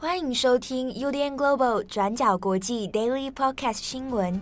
[0.00, 4.40] 欢迎收听 UDN Global 转角国际 Daily Podcast 新闻。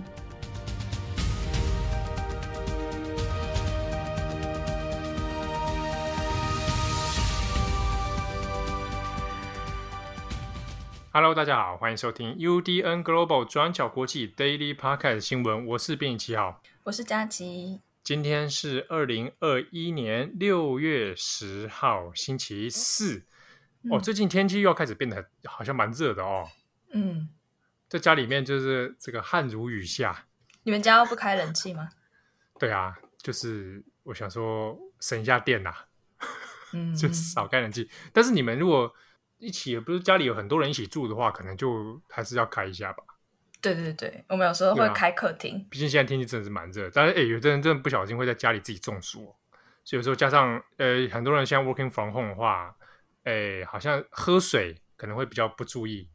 [11.11, 15.67] Hello，大家好，欢迎收听 UDN Global 转角国际 Daily Podcast 新闻。
[15.69, 17.80] 我是编辑七号，我是佳琪。
[18.05, 23.25] 今天是二零二一年六月十号，星期四。
[23.87, 26.48] 嗯、哦，最近天气又要开始变得好像蛮热的哦。
[26.92, 27.28] 嗯，
[27.88, 30.27] 在家里面就是这个汗如雨下。
[30.64, 31.88] 你们家要不开冷气吗？
[32.58, 35.86] 对啊，就是我想说省一下电呐、啊，
[36.72, 37.88] 嗯， 就少开冷气。
[38.12, 38.92] 但是你们如果
[39.38, 43.05] 一起不是家里有很多人一起住的话，可能就还是要开一下吧。
[43.60, 45.66] 对对对，我们有时候会开客厅。
[45.70, 49.34] 毕竟现在天气真的是蛮热，但是哎，有的人真的不小心会在家里自己中暑，
[49.82, 52.75] 所以有时候加上呃，很多人现在 working from home 的话，
[53.26, 56.08] 哎，好像喝水可能会比较不注意。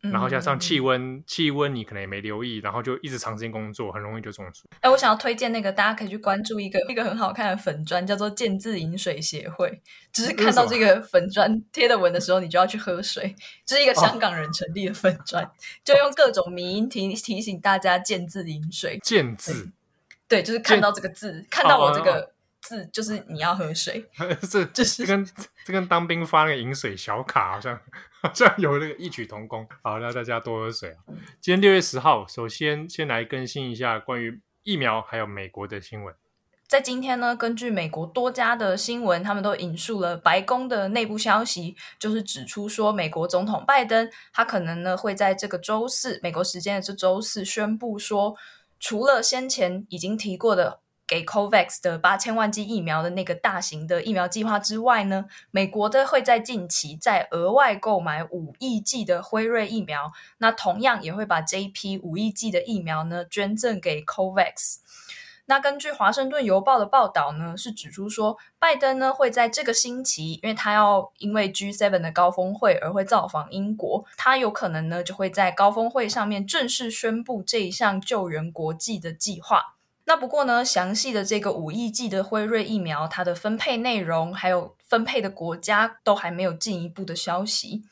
[0.00, 4.68] 然后加上气温，嗯、气温你可能也没留意，然后就一直长时间工作，很容易就中暑。
[4.80, 9.80] 哎，我想要推荐那个，大家可以去关注一个一个很好看的粉砖，叫做“健字饮水协会”。
[10.12, 13.32] 只是看到这个粉砖贴的文的时候，你就要去喝水。
[13.64, 15.50] 这是一个香港人成立的粉砖，哦、
[15.84, 18.98] 就用各种迷因提提醒大家健字饮水。
[19.04, 19.70] 健字，
[20.26, 22.31] 对，就是看到这个字，看到我这个
[22.62, 24.04] 字，就是你要喝水。
[24.50, 25.28] 这就是跟
[25.64, 27.78] 这跟当兵发那个饮水小卡好像。
[28.24, 29.66] 好像有那个异曲同工。
[29.82, 30.98] 好，那大家多喝水啊。
[31.40, 36.14] 今天六月十号，首先先来更新一下关于疫苗还有美国的新闻。
[36.68, 48.36] 在今天呢，根据美国多家的新闻，他们都引述了白宫的内部消息，就是指出说，美国总统拜登他可能呢会在这个周四，美国时间的这周四宣布说，
[48.78, 50.81] 除了先前已经提过的。
[51.12, 64.76] 给 COVAX 的八千万剂疫苗的那个大型的疫苗计划之外呢，美国的会在近期再额外购买五亿剂的辉瑞疫苗，那同样也会把这一批五亿剂的疫苗呢捐赠给 COVAX。
[65.44, 79.74] 那根据华盛顿邮报的报道呢，是指出说，拜登呢会在这个星期，因为他要因为 G7 的高峰会而会造访英国，他有可能呢就会在高峰会上面正式宣布这一项救援国际的计划。
[80.04, 87.82] 那不过呢，详细的这个五亿剂的辉瑞疫苗，它的分配内容还有分配的国家都还没有进一步的消息。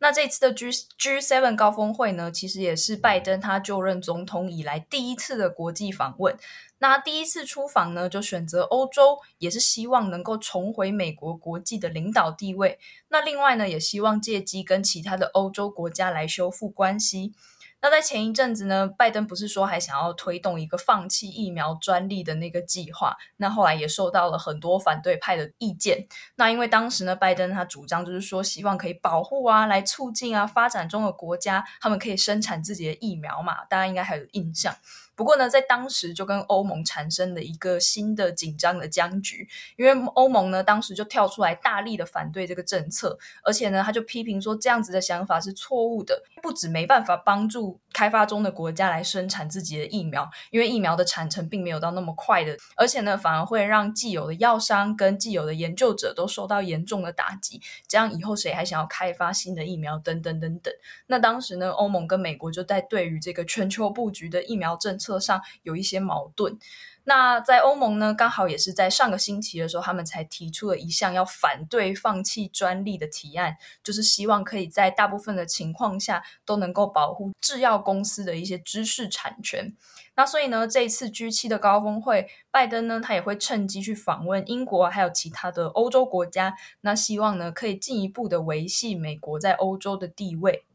[0.00, 6.38] 那这次的 G G7 高峰会呢，其实也是拜登他就任总统以来第一次的国际访问。
[6.78, 12.78] 那第一次出访呢，就选择欧洲，也是希望能够重回美国国际的领导地位。
[13.08, 17.32] 那另外呢，也希望借机跟其他的欧洲国家来修复关系。
[17.80, 23.16] 那在前一阵子呢，拜登不是说还想要推动一个放弃疫苗专利的那个计划？
[23.36, 26.06] 那后来也受到了很多反对派的意见。
[26.36, 33.64] 那因为当时呢，拜登他主张就是说，希望可以保护啊，来促进啊发展中的国家，他们可以生产自己的疫苗嘛。
[33.66, 34.74] 大家应该还有印象。
[35.18, 60.72] 不过呢，在当时就跟欧盟产生了一个新的紧张的僵局，因为欧盟呢当时就跳出来大力的反对这个政策，而且呢他就批评说这样子的想法是错误的，不止没办法帮助开发中的国家来生产自己的疫苗，因为疫苗的产程并没有到那么快的，而且呢反而会让既有的药商跟既有的研究者都受到严重的打击，这样以后谁还想要开发新的疫苗等等等等。
[61.08, 66.58] 那当时呢欧盟跟美国就在对于这个全球布局的疫苗政策上有一些矛盾。
[67.04, 79.74] 那在欧盟呢，刚好也是在上个星期的时候，他们才提出了一项要反对放弃专利的提案，就是希望可以在大部分的情况下都能够保护制药公司的一些知识产权。
[80.16, 90.66] 那所以呢，这一次 G7 的高峰会，拜登呢，他也会趁机去访问英国，还有其他的欧洲国家，那希望呢，可以进一步的维系美国在欧洲的地位。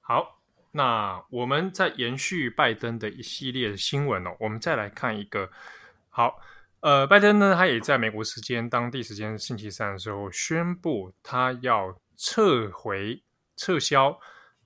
[0.00, 0.35] 好。
[0.76, 5.50] 那我们在延续拜登的一系列的新闻哦，我们再来看一个。
[6.10, 6.38] 好，
[6.80, 13.22] 呃，拜登呢，他也在美国时间当地时间星期三的时候宣布，他要撤回、
[13.56, 14.20] 撤销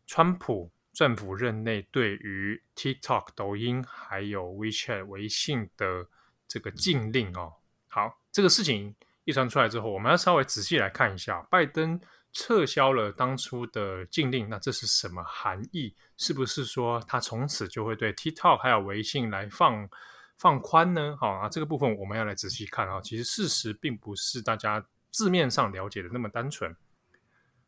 [0.04, 6.08] 川普政府任内对于 TikTok、抖音还有 WeChat 微信的
[6.48, 7.52] 这个禁令哦。
[7.86, 12.00] 好，这个事情一传出来之后，我们要稍微仔细来看一下拜登。
[12.32, 15.94] 撤销了当初的禁令，那这是什么含义？
[16.16, 19.88] 是不是说他从此就会对 TikTok 还有微信来放
[20.36, 21.16] 放宽呢？
[21.18, 23.00] 好啊，这个部分我们要来仔细看啊。
[23.00, 26.74] 其实事实并不是大家字面上了解的那么单纯。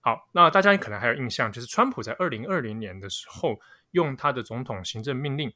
[0.00, 3.60] 好，那大家可能还有印象，就是川普在二零二零年的时候
[3.90, 5.52] 用他的总统行政命令，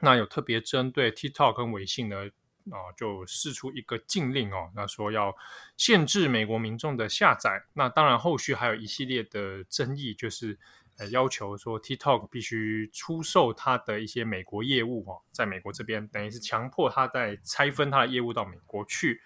[0.00, 2.28] 那有特别针对 TikTok 跟微信呢，
[2.70, 5.34] 啊，就释出一个禁令哦，那说要
[5.76, 7.64] 限制美国民众的下载。
[7.74, 10.58] 那当然，后续还有一系列的争议，就是
[10.98, 19.20] 呃要求说 TikTok 必须出售它的一些美国业务哦，在美国这边等于是强迫它在拆分它的业务到美国去。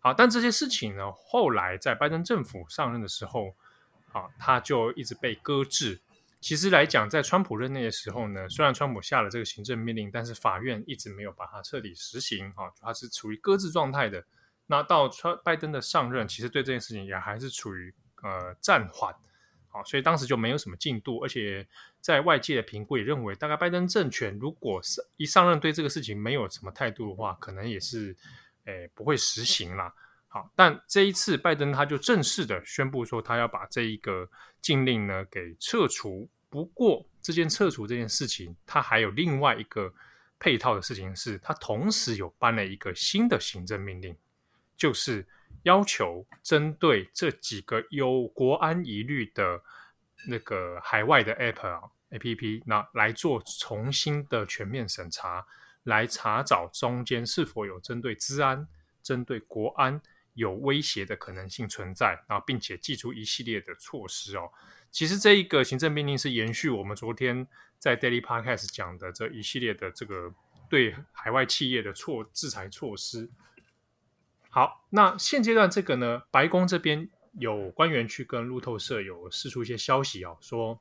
[0.00, 3.54] 好，但这些事情呢，后来在拜登政府上任的时候，
[4.12, 6.00] 啊，他就一直被搁置。
[6.44, 14.22] 其实来讲，在川普任内的时候呢，虽然川普下了这个行政命令，但是法院一直没有把它彻底实行，哈，它是处于搁置状态的。
[14.66, 19.10] 那到川拜登的上任，其实对这件事情也还是处于呃暂缓，
[19.70, 21.66] 好，所以当时就没有什么进度，而且
[22.02, 28.14] 在外界的评估也认为，大概拜登政权如果是一上任对这个事情没有什么态度的话，可能也是
[28.66, 29.94] 诶不会实行啦。
[30.34, 34.28] 好，但这一次拜登他就正式的宣布说，他要把这一个
[34.60, 36.28] 禁令呢给撤除。
[36.50, 39.94] 不过，这件撤除这件事情，他还有另外一个
[40.40, 44.16] 配套的事情是，他同时有颁了一个新的行政命令，
[44.76, 45.24] 就是
[45.62, 49.62] 要求针对这几个有国安疑虑的
[50.26, 51.80] 那个海外的 App 啊
[52.10, 55.46] APP，那来做重新的全面审查，
[55.84, 58.66] 来查找中间是否有针对治安、
[59.00, 60.02] 针对国安
[60.34, 64.50] 有威胁的可能性存在，然后并且祭出一系列的措施哦。
[64.90, 67.46] 其实这一个行政命令是延续我们昨天
[67.78, 70.32] 在 Daily Podcast 讲的这一系列的这个
[70.68, 73.28] 对海外企业的措制裁措施。
[74.50, 80.80] 好，那现阶段这个呢，白宫这边有官员去跟路透社有释出一些消息哦，说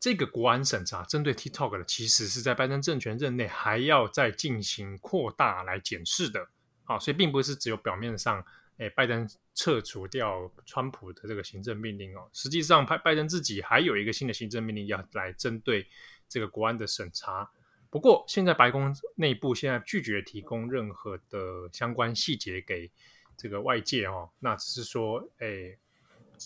[0.00, 6.48] 这个国安审查针对 TikTok 的，其实是在拜登政权任内还要再进行扩大来检视的。
[6.84, 8.44] 好，所以并不是只有表面上。
[8.78, 15.86] 诶，拜登撤除掉川普的这个行政命令哦，实际上拜拜登自己还有一个新的行政命令要来针对
[16.28, 17.48] 这个国安的审查。
[17.88, 22.90] 不过，现在白宫内部现在拒绝提供任何的相关细节给
[23.36, 25.78] 这个外界哦，那只是说，诶，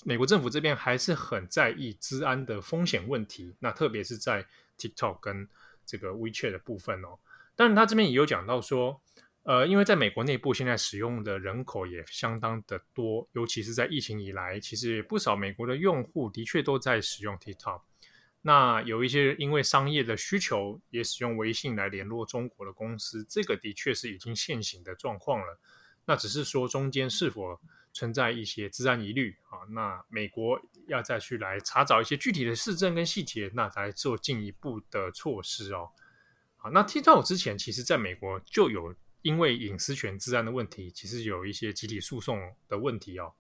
[0.05, 4.45] 美国政府这边还是很在意治安的风险问题，那特别是在
[4.77, 5.49] TikTok 跟
[5.87, 7.19] 这个 WeChat 的部分哦。
[7.57, 9.01] 当然，他这边也有讲到说。
[9.49, 17.81] 呃，因为在美国内部，现在使用的人口也相当的多，尤其是在疫情以来，其实不少美国的用户的确都在使用 TikTok。
[18.43, 25.59] 那有一些因为商业的需求，也使用微信来联络中国的公司，这个的确是已经现行的状况了。
[26.05, 27.59] 那只是说中间是否
[27.95, 29.65] 存在一些资安疑虑啊？
[29.71, 35.89] 那美国要再去来查找一些具体的事证跟细节，那才做进一步的措施哦。
[36.59, 38.95] 好，那 TikTok 之前其实在美国就有。
[39.23, 43.33] 因为隐私权、资安的问题，其实有一些集体诉讼的问题哦。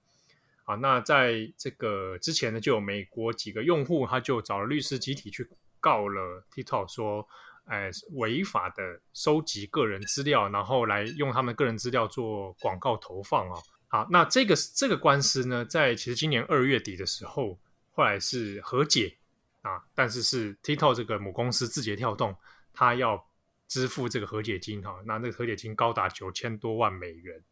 [0.64, 5.48] 啊，那在这个之前呢，就有美国几个用户，他就找了律师集体去
[5.80, 7.26] 告了 TikTok，说，
[7.64, 13.62] 哎，违法的收集个人资料，然后来用他们个人资料做广告投放哦。
[13.86, 17.58] 好，那这个这个官司呢，在其实今年二月底的时候，
[17.92, 19.16] 后来是和解
[19.62, 22.36] 啊，但是是 TikTok 这个母公司字节跳动，
[22.74, 23.27] 他要。
[23.68, 27.44] 支付这个和解金哈，那那个和解金高达九千多万美元。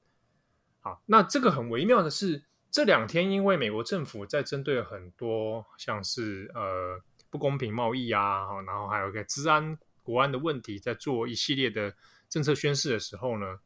[0.81, 6.99] 好，那这个很微妙的是，这两天因为美国政府在针对很多像是呃
[7.29, 11.95] 不公平贸易啊，然后还有一个治安国安的问题，在做一系列的
[12.29, 13.59] 政策宣示的时候呢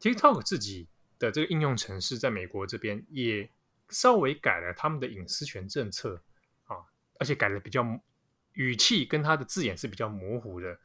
[0.00, 0.88] ，TikTok 自己
[1.18, 3.48] 的这个应用程式在美国这边也
[3.90, 6.20] 稍微改了他们的隐私权政策
[6.64, 6.76] 啊，
[7.20, 7.84] 而且改的比较
[8.54, 10.76] 语气跟它的字眼是比较模糊的。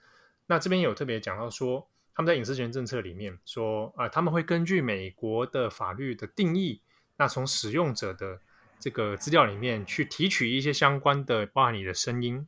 [0.53, 6.79] 那这边有特别讲到说，他们在隐私权政策里面说，啊、呃，他们会根据美国的法律的定义，
[7.17, 8.39] 那从使用者的
[8.79, 12.47] 这个资料里面去提取一些相关的，包含你的声音、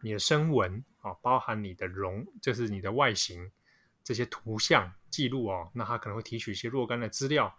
[0.00, 3.52] 你的声纹啊，包含你的容，就是你的外形
[4.02, 7.54] 这些图像记录哦，那他可能会提取一些若干的资料。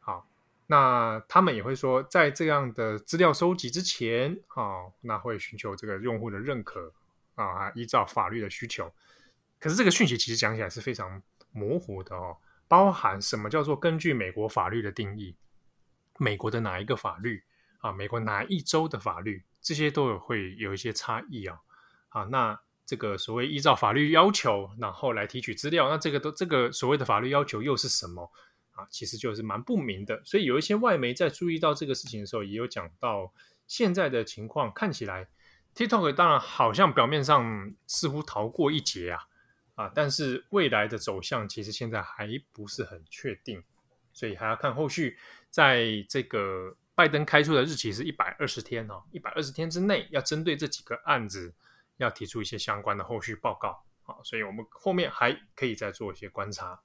[0.00, 0.28] 好，
[0.66, 6.92] 那他们也会说，在这样的资料收集之前，啊，那会寻求这个用户的认可
[7.36, 8.92] 啊，依照法律的需求。
[9.60, 15.36] 可是这个讯息其实讲起来是非常模糊的哦，包含什么叫做根据美国法律的定义，
[16.18, 17.44] 美国的哪一个法律
[17.80, 21.60] 啊，美国哪一州的法律，这些都有会有一些差异啊。
[22.08, 28.32] 啊，那这个所谓依照法律要求，然后来提取资料，那这个都这个所谓的法律要求又是什么
[28.72, 28.86] 啊？
[28.90, 30.20] 其实就是蛮不明的。
[30.24, 33.32] 所以有一些外媒在注意到这个事情的时候，也有讲到
[33.66, 35.28] 现在的情况看起来
[35.74, 39.26] ，TikTok 当然好像表面上似乎逃过一劫啊。
[39.80, 43.62] 啊，但是未来的走向其实现在还不是很确定，
[44.12, 45.16] 所以还要看后续。
[45.48, 51.52] 在这个拜登开出的日期是一百二十天哦，一百二十天之内要针对这几个案子
[51.96, 56.80] 要提出一些相关的后续报告啊，所以我们后面还可以再做一些观察。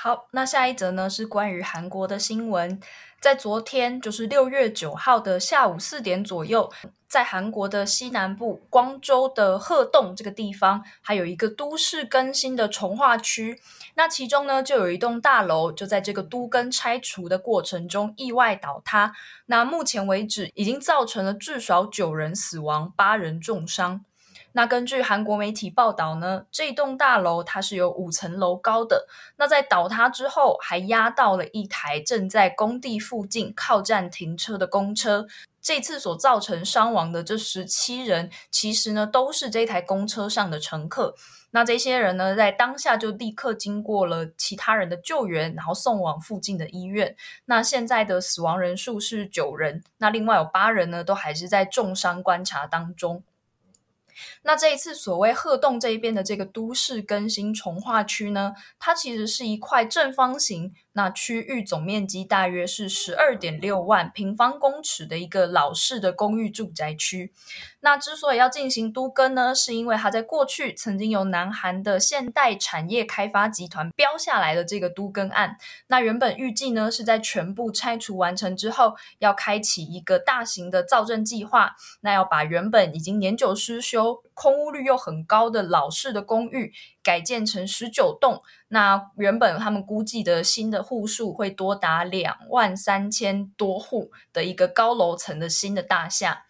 [0.00, 2.80] 好，那下一则呢是关于韩国的新闻。
[3.20, 6.70] 在昨天，就是六月九号的下午四点左右，
[7.08, 13.60] 在韩国的西南部光州的鹤洞这个地方，还有一个都市更新的重化区。
[13.96, 19.12] 那其中呢，就有一栋大楼，就在这个都更拆除的过程中意外倒塌。
[19.46, 24.04] 那目前为止，已经造成了至少九人死亡，八人重伤。
[24.52, 29.06] 那根据韩国媒体报道呢，这栋大楼它是有五层楼高的。
[29.36, 35.26] 那在倒塌之后，还压到了一台正在工地附近靠站停车的公车。
[35.60, 41.14] 这次所造成伤亡的这十七人，其实呢都是这台公车上的乘客。
[41.50, 47.14] 那这些人呢，在当下就立刻经过了其他人的救援，然后送往附近的医院。
[47.44, 53.22] 那现在的死亡人数是九人，那另外有八人呢，都还是在重伤观察当中。
[54.42, 60.72] 那这一次所谓鹤洞这一边的这个都市更新重化区呢，它其实是一块正方形。
[60.98, 67.32] 那区域总面积大约是十二点六万平方公尺的一个老式的公寓住宅区。
[67.78, 75.56] 那之所以要进行都更呢，是因为它在过去曾经由南韩的现代产业开发集团标下来的这个都更案。
[75.86, 81.76] 那原本预计呢是在全部拆除完成之后，要开启一个大型的造镇计划。
[82.00, 88.40] 那要把原本已经年久失修、空屋率又很高的老式的公寓改建成十九栋。
[88.68, 96.44] 那原本他们估计的新的户数会多达两万三千多户的一个高楼层的新的大厦。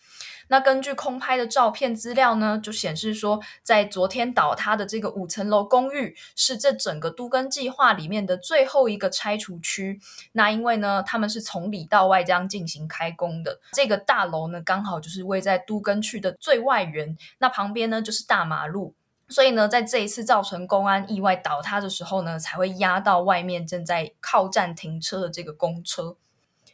[0.49, 10.00] 那根据空拍的照片资料呢，就显示说，在昨天倒塌的这个五层楼公寓是这整个都更计划里面的最后一个拆除区。
[10.33, 18.95] 那因为呢，他们是从里到外这样进行开工的，这个大楼呢刚好就是位在都更区的最外缘，那旁边呢就是大马路。
[19.31, 26.17] 所以呢，在这一次造成公安意外倒塌的时候呢，才会压到外面正在靠站停车的这个公车。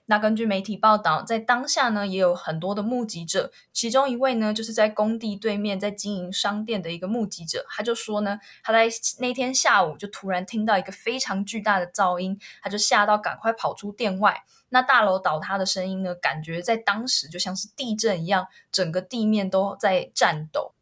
[0.06, 8.86] 那根据媒体报道，在当下呢，也有很多的目击者，其中一位呢，就是在工地对面在经营商店的一个目击者，他就说呢，他在
[9.18, 14.44] 那天下午就突然听到一个非常巨大的噪音，他就吓到赶快跑出店外。
[14.68, 20.73] 那大楼倒塌的声音呢，感觉在当时就像是地震一样，整个地面都在颤抖。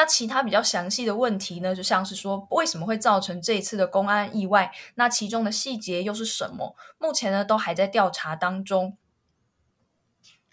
[0.00, 4.72] 那其他比较详细的问题呢，就像是说为什么会造成这一次的公安意外？
[4.94, 6.74] 那其中的细节又是什么？
[6.96, 8.96] 目前呢都还在调查当中。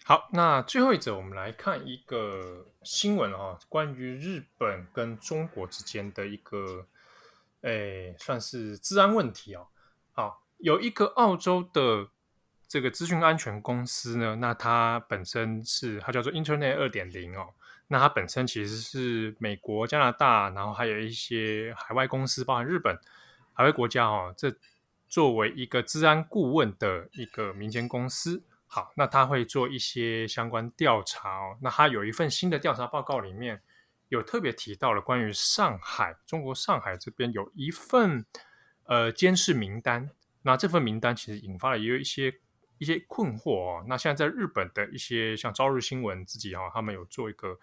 [0.04, 6.86] 好，那最后一则我们来看一个新闻啊，关于日本跟中国之间的一个，
[7.62, 9.68] 诶，算是治安问题哦。
[10.12, 12.08] 好，有一个澳洲的
[12.68, 17.54] 这个资讯安全公司呢，那它本身是它叫做 Internet 二点零哦。
[17.86, 22.94] 那它本身其实是美国、加拿大，然后还有一些海外公司，包含日本、
[23.54, 24.34] 海外国家哦。
[24.36, 24.54] 这
[25.08, 31.56] 作为一个治安顾问的一个民间公司，好，那他会做一些相关调查哦。
[31.62, 33.62] 那他有一份新的调查报告，里面
[34.10, 38.26] 有特别提到了关于上海、中国上海这边有一份
[38.84, 40.10] 呃监视名单。
[40.42, 42.34] 那这份名单其实引发了也有一些。
[42.78, 47.58] 一些困惑哦，那现在在日本的一些像朝日新闻自己哈，他们有做一个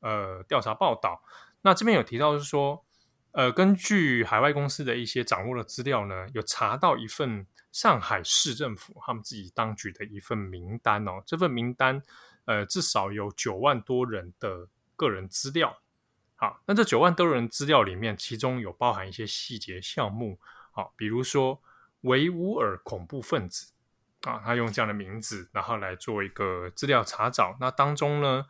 [0.00, 1.22] 呃调查报道。
[1.62, 2.84] 那这边有提到是说，
[3.32, 11.22] 呃，根据海外公司的一些掌握的资料呢，有查到一份上海市政府他们自己当局的一份名单哦。
[11.26, 12.02] 这份名单
[12.44, 15.78] 呃至少有九万多人的个人资料。
[16.36, 20.38] 好，那这九万多人资料里面，其中有包含一些细节项目，
[20.70, 21.62] 好，比如说
[22.02, 23.72] 维吾尔恐怖分子。
[24.26, 27.56] 啊，他用这样的名字，然后来做一个资料查找。
[27.60, 28.44] 那当中呢，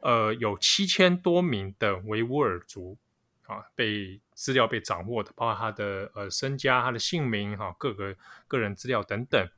[0.00, 2.98] 呃，有七千多名的维吾尔族
[3.46, 8.14] 啊，被资料被掌握的，包括他的呃身家、他的姓名、哈、各个
[8.46, 9.48] 个人资料等等。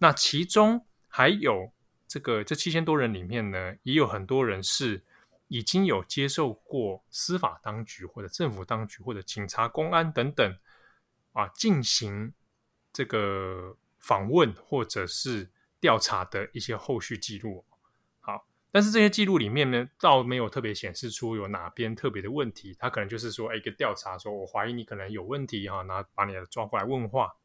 [0.00, 1.72] 那其中还有
[2.08, 5.04] 这个这七千多人里面呢，也有很多人是
[5.46, 10.58] 已经有接受过司法当局或者政府当局或者警察、公安等等
[11.34, 12.34] 啊进行
[12.92, 13.76] 这个。
[14.00, 17.64] 访问或者是调查的一些后续记录，
[18.20, 27.36] 好，但是这些记录里面呢，倒没有特别显示出有哪边特别的问题，他可能就是说，一个调查说，我怀疑你可能有问题哈，那把你抓过来问话。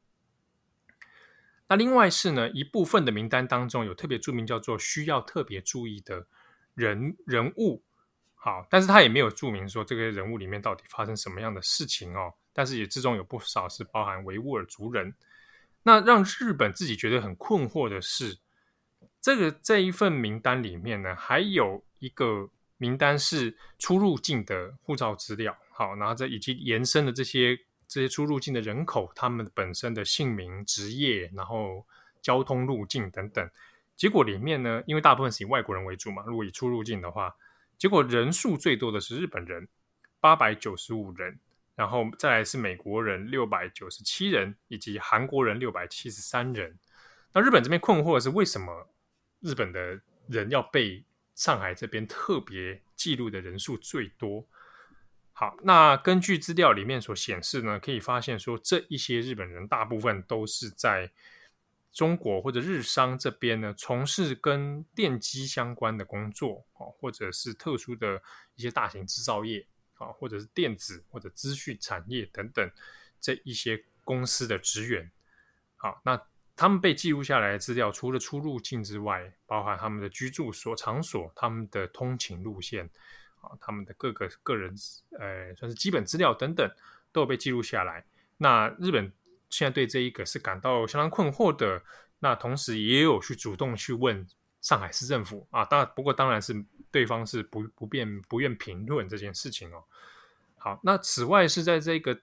[1.67, 6.27] 那另外是呢，一部分的名单当中有特别注明叫做需要特别注意的
[6.73, 7.83] 人人物，
[8.35, 15.13] 好，但是他也没有注明说这个人物里面到底发生什么样的事情哦，但是也之中有不少是包含维吾尔族人。
[15.87, 18.39] 那让日本自己觉得很困惑的是，
[19.21, 25.55] 这个这一份名单里面呢，还有一个名单是出入境的护照资料。
[25.69, 27.55] 好，然后这以及延伸的这些
[27.87, 31.85] 这些出入境的人口，他们本身的姓名、职业，然后
[32.19, 33.47] 交通路径等等。
[33.95, 37.35] 结果里面呢，因为大部分是以外国人为主嘛，如果以出入境的话，
[37.77, 39.67] 结果人数最多的是日本人，
[40.19, 41.39] 八百九十五人，
[41.75, 46.77] 然后再来是美国人六百九十七人，以及韩国人六百七十三人。
[47.33, 48.89] 那日本这边困惑的是，为什么
[49.41, 51.03] 日本的人要被
[51.35, 54.47] 上海这边特别记录的人数最多？
[55.33, 61.11] 好，那根据资料里面所显示呢，可以发现说，这一些日本人大部分都是在
[61.91, 68.21] 中国或者日商这边呢，从事跟电机相关的工作哦，或者是特殊的
[68.55, 69.67] 一些大型制造业
[69.97, 72.71] 啊，或者是电子或者资讯产业等等
[73.19, 75.11] 这一些公司的职员。
[75.75, 76.21] 好，那
[76.55, 82.89] 他们被记录下来的资料，除了出入境之外，包含他们的居住所场所、他们的通勤路线。
[83.41, 84.73] 啊他们的各个个人，
[85.19, 86.67] 呃，算是基本资料等等，
[87.11, 88.03] 都有被记录下来。
[88.37, 89.11] 那日本
[89.51, 91.83] 现在对这一个是感到相当困惑的。
[92.19, 94.25] 那同时也有去主动去问
[94.61, 96.53] 上海市政府啊，当然不过当然是
[96.95, 99.83] 对方是不不便不愿评论这件事情哦。
[100.57, 102.17] 好，那此外是在这个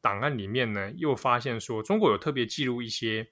[0.00, 3.28] 档案里面呢，又发现说中国有特别记录一些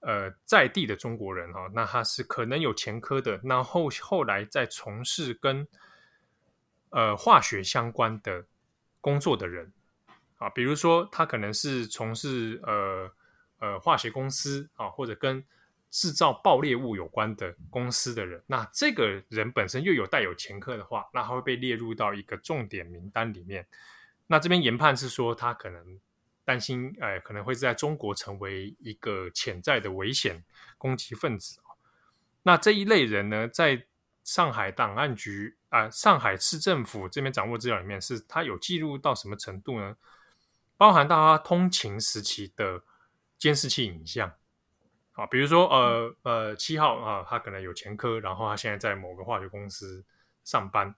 [0.00, 5.64] 呃在地的中国人哈、哦，那他是可能有前科的，那后后来在从事跟
[6.90, 8.44] 呃，化学相关的
[9.00, 9.70] 工作的人
[10.38, 13.10] 啊，比如说他可能是从事呃
[13.60, 15.44] 呃化学公司啊，或者跟
[15.90, 23.66] 制造爆裂物有关的公司的人，那这个人本身又有带有前科的话，那他会被列入到一个重点名单里面。
[24.26, 26.00] 那这边研判是说，他可能
[26.44, 30.44] 担心，呃，可能会在中国成为一个潜在的危险
[30.76, 31.60] 攻击分子。
[32.42, 33.86] 那这一类人呢，在
[34.22, 39.96] 上海档案局啊、上海市政府这边掌握资料里面，是他有记录到什么程度呢？
[40.76, 42.82] 包含到他通勤时期的
[43.38, 44.32] 监视器影像
[45.16, 50.04] 啊，比如说呃呃七号啊，他可能有前科，然后他现在在某个化学公司
[50.44, 50.94] 上班，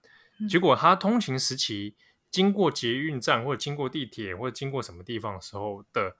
[0.47, 1.95] 结果他通勤时期
[2.29, 6.15] 经过捷运站或者经过地铁或者经过什么地方的时候的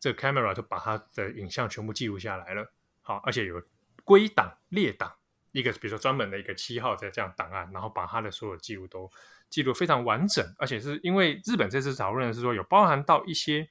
[0.00, 3.62] 这个 camera 就把他的影像全部记录下来了，好，而且有
[4.02, 5.14] 归档列档。
[5.52, 9.10] 一个比如说专门的一个七号在这样档案，然后把他的所有记录都
[9.48, 13.66] 记录非常完整，而且是因为日本这次讨论的是说有包含到一些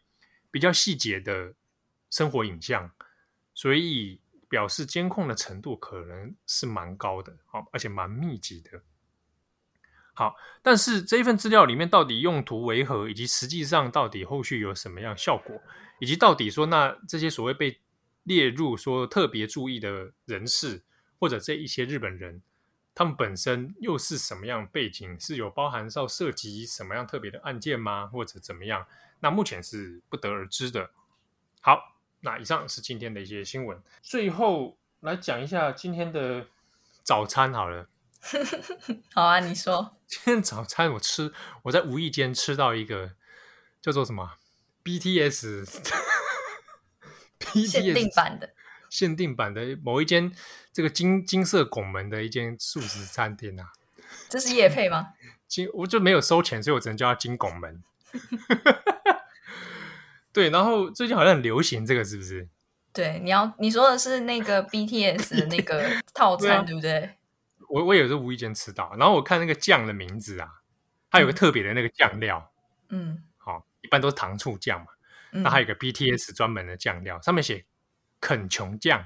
[0.50, 1.54] 比较细节的
[2.10, 2.90] 生活影像，
[3.56, 8.84] 所以表示监控的程度可能是蛮高的，好，而且蛮密集的。
[10.14, 15.60] 好，但是这一份资料里面到底用途为何，以及实际上到底后续有什么样效果，
[16.00, 17.80] 以及到底说那这些所谓被
[18.22, 20.84] 列入说特别注意的人士。
[21.18, 22.42] 或者这一些日本人，
[22.94, 25.18] 他们本身又是什么样背景？
[25.18, 28.08] 是有包含到涉及什么样特别的案件吗？
[28.08, 28.86] 或者怎么样？
[29.22, 30.92] 那目前是不得而知的。
[31.62, 31.95] 好，
[32.26, 33.80] 那以上是今天的一些新闻。
[34.02, 36.48] 最后来讲一下今天的
[37.04, 37.88] 早餐好了。
[39.14, 39.96] 好啊，你说。
[40.08, 41.32] 今天早餐我吃，
[41.64, 43.12] 我在无意间吃到一个
[43.80, 44.38] 叫做什么
[44.84, 45.66] BTS,
[47.40, 48.50] BTS 限定版的。
[48.90, 50.32] 限定版的某一间
[50.74, 53.72] 这个金金色拱门的一间素食餐厅啊，
[54.30, 55.14] 这是夜配吗？
[55.48, 57.84] 金我就没有收钱，所以我只能叫它金拱门。
[60.36, 62.50] 对，然后最近好像很流行这个，是不是？
[62.92, 67.10] 对，你要你说的是那个 BTS 的那个 套餐，对，不对？
[67.70, 70.50] 我我也是无意间吃到，然后我看那个酱的名字啊，
[71.10, 72.52] 它有个特别的那个酱料，
[72.90, 74.88] 嗯，好、哦，一般都是糖醋酱嘛，
[75.32, 77.66] 那、嗯、还有个 BTS 专门的酱料，上面写。
[78.22, 79.06] 肯琼酱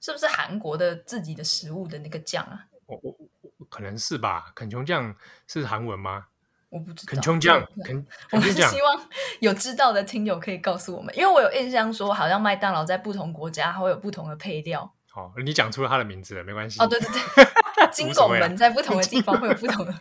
[0.00, 2.66] 是不是韩国的自己的食物的那个酱啊？
[2.86, 3.16] 我我
[3.58, 4.50] 我可能是吧。
[4.56, 5.14] 肯琼酱
[5.46, 6.26] 是韩文吗？
[6.70, 7.10] 我不知道。
[7.12, 9.08] 肯琼酱，肯我们希望
[9.40, 14.92] 有知道的听友可以告诉我们，因为我有印象说，好像麦当劳在不同国家会有不同的配料。
[15.10, 16.80] 好，你讲出了他的名字了，没关系。
[16.80, 19.94] 哦，对对对， 金拱门在不同的地方会有不同的。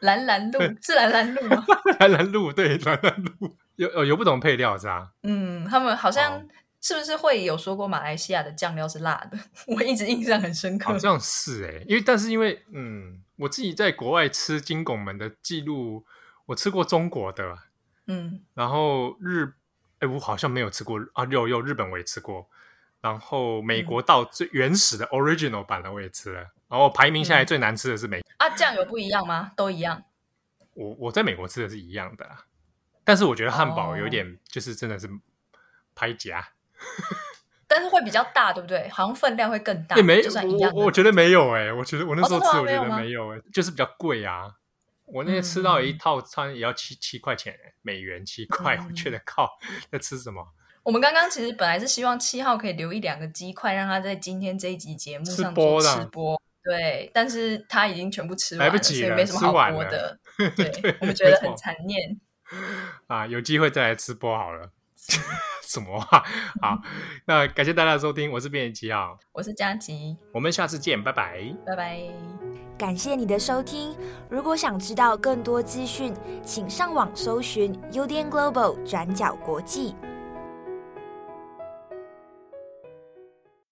[0.00, 1.64] 蓝蓝路是蓝蓝路吗？
[2.00, 5.10] 蓝蓝路对，蓝蓝路有有有不同配料是吧？
[5.22, 6.46] 嗯，他们好像。
[6.86, 9.38] 是不是会有说过马来西亚的酱料是辣的？
[9.74, 10.92] 我一直印象很深刻。
[10.92, 16.04] 好像是哎、欸，因为但是因为嗯，我自己在国外吃金拱门的记录，
[16.46, 17.58] 我吃过中国的，
[18.06, 19.54] 嗯，然后日
[19.98, 22.48] 哎、欸，我好像没有吃过啊，有有日本我也吃过，
[23.00, 29.52] 然后美国到最原始的 original 版的我也吃了，然后排名下来最难吃的是美啊，酱油不一样吗？
[29.56, 30.04] 都一样。
[30.74, 32.28] 我我在美国吃的是一样的，
[33.04, 35.08] 但是我觉得汉堡有点就是真的是
[35.94, 36.40] 拍夹。
[36.40, 36.44] 哦
[37.74, 38.88] 但是会比较大，对不对？
[38.88, 39.96] 好像分量会更大。
[39.96, 44.44] 也没，就算一样我我觉得没有哎、欸，我觉得我那时候吃，哦、我觉得没有哎、欸，就是比较贵啊。
[45.06, 49.50] 我那天吃到一套餐也要七七块钱，美元七块，嗯、我觉得靠，
[49.90, 50.46] 在吃什么？
[50.84, 56.40] 我们刚刚其实本来是希望七号可以留一两个鸡块，让他在今天这一集节目上做吃播。
[56.62, 60.18] 对，但是他已经全部吃完了，来 不及了，所以没什么好播的。
[60.56, 62.18] 对，对我们觉得 很残念。
[63.06, 64.70] 啊，有机会再来吃播好了。
[65.62, 66.24] 什么话？
[66.62, 66.78] 好，
[67.26, 72.00] 那感谢大家的收听，我是编辑七号，我是佳琪，我们下次见，拜拜，拜拜。
[72.76, 73.96] 感谢你的收听，
[74.28, 76.12] 如果想知道更多资讯，
[76.44, 79.94] 请上网搜寻 UDN Global 转角国际。